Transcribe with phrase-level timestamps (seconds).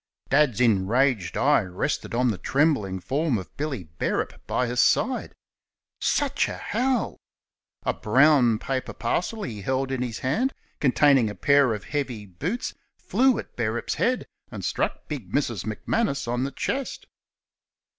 [0.29, 5.31] Dad's enraged eye rested on the trembling form of Billy Bearup by her side.
[5.99, 7.19] Such a howl!
[7.83, 12.73] A brown paper parcel he held in his hand, containing a pair of heavy boots,
[12.97, 15.65] flew at Bearup's head and struck big Mrs.
[15.71, 17.05] McManus on the chest.